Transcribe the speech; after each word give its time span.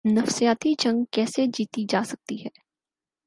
نفسیاتی 0.05 0.73
جنگ 0.79 1.03
کیسے 1.11 1.45
جیتی 1.47 1.85
جا 1.89 2.03
سکتی 2.03 2.43
ہے۔ 2.43 2.49